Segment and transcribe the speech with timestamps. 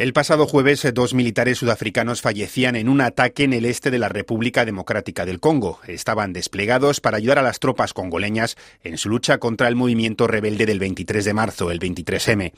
[0.00, 4.08] El pasado jueves, dos militares sudafricanos fallecían en un ataque en el este de la
[4.08, 5.78] República Democrática del Congo.
[5.86, 10.64] Estaban desplegados para ayudar a las tropas congoleñas en su lucha contra el movimiento rebelde
[10.64, 12.52] del 23 de marzo, el 23M.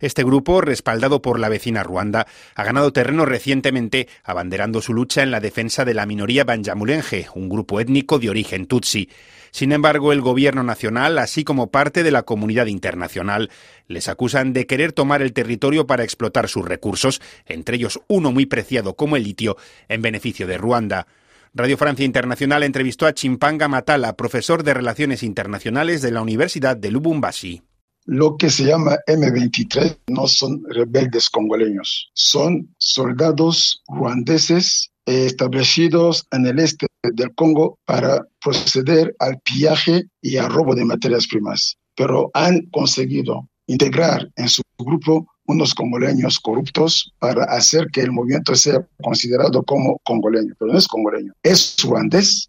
[0.00, 5.30] Este grupo, respaldado por la vecina Ruanda, ha ganado terreno recientemente abanderando su lucha en
[5.30, 9.10] la defensa de la minoría Banjamulenge, un grupo étnico de origen tutsi.
[9.50, 13.50] Sin embargo, el gobierno nacional, así como parte de la comunidad internacional,
[13.88, 18.46] les acusan de querer tomar el territorio para explotar sus recursos, entre ellos uno muy
[18.46, 19.56] preciado como el litio,
[19.88, 21.06] en beneficio de Ruanda.
[21.52, 26.92] Radio Francia Internacional entrevistó a Chimpanga Matala, profesor de Relaciones Internacionales de la Universidad de
[26.92, 27.62] Lubumbashi.
[28.06, 36.58] Lo que se llama M23 no son rebeldes congoleños, son soldados ruandeses establecidos en el
[36.60, 42.66] este del Congo para proceder al pillaje y al robo de materias primas, pero han
[42.70, 49.62] conseguido integrar en su grupo unos congoleños corruptos para hacer que el movimiento sea considerado
[49.64, 52.48] como congoleño, pero no es congoleño, es ruandés.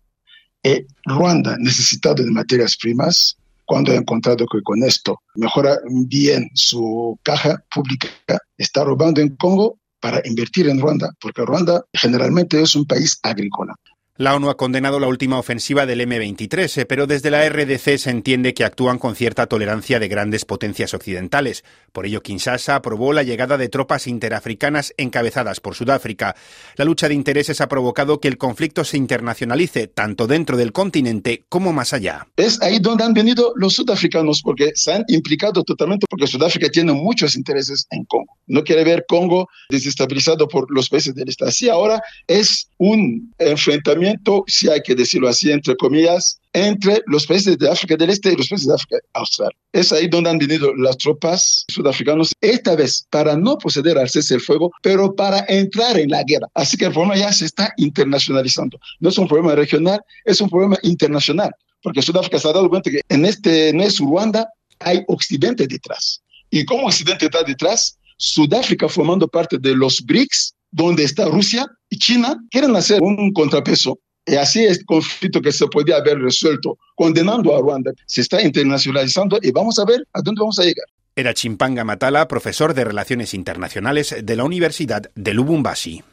[0.64, 3.36] Y Ruanda, necesitado de materias primas,
[3.72, 8.10] cuando ha encontrado que con esto mejora bien su caja pública,
[8.58, 13.74] está robando en Congo para invertir en Ruanda, porque Ruanda generalmente es un país agrícola.
[14.22, 18.12] La ONU ha condenado la última ofensiva del M23, eh, pero desde la RDC se
[18.12, 21.64] entiende que actúan con cierta tolerancia de grandes potencias occidentales.
[21.92, 26.36] Por ello, Kinshasa aprobó la llegada de tropas interafricanas encabezadas por Sudáfrica.
[26.76, 31.44] La lucha de intereses ha provocado que el conflicto se internacionalice tanto dentro del continente
[31.50, 32.28] como más allá.
[32.38, 36.94] Es ahí donde han venido los sudafricanos, porque se han implicado totalmente, porque Sudáfrica tiene
[36.94, 38.38] muchos intereses en Congo.
[38.52, 41.50] No quiere ver Congo desestabilizado por los países del Estado.
[41.50, 47.58] Así ahora es un enfrentamiento si hay que decirlo así, entre comillas, entre los países
[47.58, 49.52] de África del Este y los países de África Austral.
[49.72, 54.34] Es ahí donde han venido las tropas sudafricanas, esta vez para no proceder al cese
[54.34, 56.48] del fuego, pero para entrar en la guerra.
[56.54, 58.78] Así que el problema ya se está internacionalizando.
[59.00, 62.92] No es un problema regional, es un problema internacional, porque Sudáfrica se ha dado cuenta
[62.92, 64.48] que en este no es Ruanda,
[64.80, 66.22] hay Occidente detrás.
[66.50, 71.98] Y como Occidente está detrás, Sudáfrica formando parte de los BRICS, donde está Rusia y
[71.98, 73.98] China, quieren hacer un contrapeso.
[74.28, 77.92] Y así es el conflicto que se podía haber resuelto condenando a Ruanda.
[78.06, 80.86] Se está internacionalizando y vamos a ver a dónde vamos a llegar.
[81.16, 86.04] Era Chimpanga Matala, profesor de Relaciones Internacionales de la Universidad de Lubumbashi.